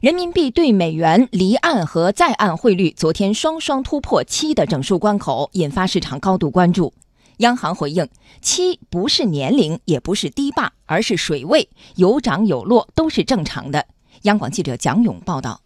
[0.00, 6.94] 人民币对美元离岸和在岸汇率昨天双双突破七的整数关口，引发市场高度关注。
[7.38, 8.08] 央行回应：
[8.40, 13.84] 七不是年龄，也不是堤坝，而是水位，有涨有落都是正常的。
[14.22, 15.60] 央广记者蒋勇报道。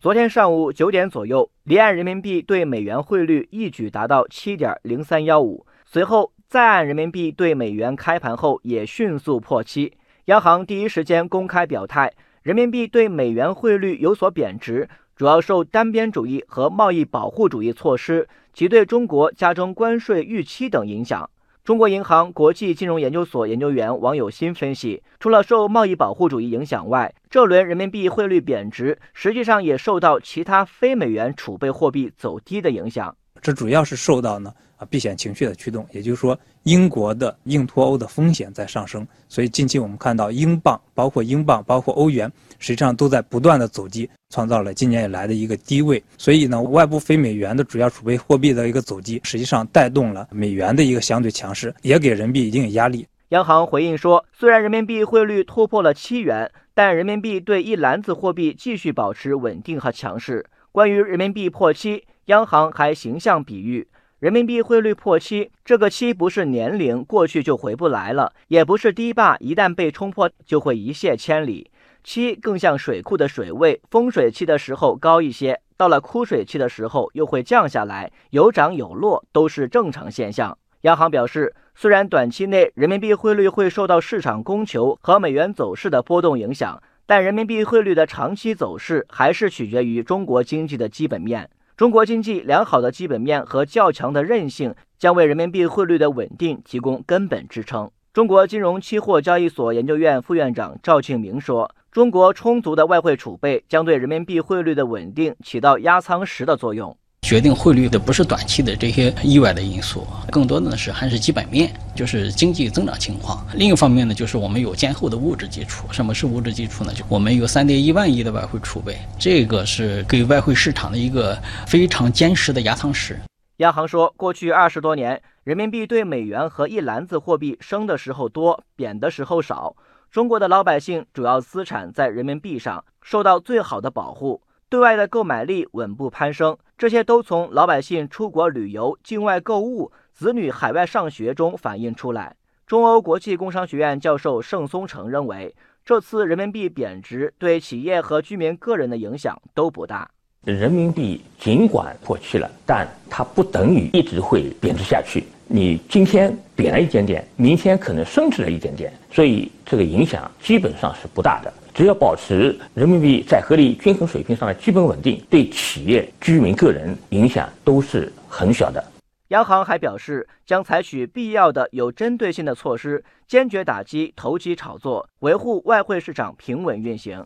[0.00, 9.92] 昨天上午九点左右，离岸人民币对美元汇率一举达到七点零三幺五，随后在岸人民币对美元开盘后也迅速破七，
[10.24, 12.12] 央行第一时间公开表态。
[12.46, 21.28] 人民币对美元汇率有所贬值，主要受单边主义和贸易保护主义措施及对中国加征关税预期等影响。
[21.64, 33.16] 中国银行国际金融研究所研究员王有新分析，除了受贸易保护主义影响外，这轮人民币汇率贬值实际上也受到其他非美元储备货币走低的影响。
[33.40, 34.52] 这主要是受到呢。
[34.78, 46.04] 啊，避险情绪的驱动，也就是说，英国的硬脱欧的风险在上升，所以近期我们看到英镑，包括英镑，包括欧元，实际上都在不断的走低，创造了今年以来的一个低位。
[46.18, 53.06] 所以呢，外部非美元的主要储备货币的一个走低，实际上带动了美元的一个相对强势，也给人民币一定压力。
[53.30, 60.44] 央行回应说，虽然人民币汇率突破了七元，但人民币对一篮子货币继续保持稳定和强势。
[60.70, 63.86] 关于人民币破七，央行还形象比喻。
[64.18, 71.70] 人民币汇率破七，这个七不是年龄过去就回不来了，也不是堤坝一旦被冲破就会一泻千里。
[72.02, 80.56] 七更像水库的水位，丰水期的时候高一些，到了枯水期的时候又会降下来，有涨有落都是正常现象。
[80.82, 91.50] 央行表示，虽然短期内人民币汇率会受到市场供求和美元走势的波动影响，但人民币汇率的长期走势还是取决于中国经济的基本面。
[91.76, 97.90] 中国经济良好的基本面和较强的韧性将为人民币汇率的稳定提供根本支撑。
[98.14, 113.44] 中国金融期货交易所研究院副院长赵庆明说：“中国充足的外汇储备将对人民币汇率的稳定起到压舱石的作用。”决定汇率的不是短期的这些意外的因素，更多的是还是基本面，就是经济增长情况。
[113.54, 115.86] 另一方面呢，就是我们有坚厚的物质基础。
[115.90, 116.92] 什么是物质基础呢？
[116.92, 121.36] 就我们有三点一万亿的外汇储备，这个是给外汇市场的一个
[121.66, 123.18] 非常坚实的压舱石。
[123.56, 129.74] 央行说，过去二十多年，人民币对美元和一篮子货币升的时候多，贬的时候少。
[130.10, 134.42] 中国的老百姓主要资产在人民币上，受到最好的保护。
[134.68, 142.34] 对外的购买力稳步攀升，这些都从老百姓出国旅游、境外购物、子女海外上学中反映出来。
[142.66, 145.54] 中欧国际工商学院教授盛松成认为，
[145.84, 150.08] 这次人民币贬值对企业和居民个人的影响都不大。
[150.42, 155.22] 人民币尽管破七了，但它不等于一直会贬值下去。
[155.46, 161.52] 你今天贬了一点点，明天可能升值了一点点，所以这个影响基本上是不大的。
[161.74, 168.82] 只要保持人民币在合理均衡水平上的基本稳定，对企业、居民、个人影响都是很小的。
[169.28, 177.24] 央行还表示，将采取必要的有针对性的措施，坚决打击投机炒作，维护外汇市场平稳运行。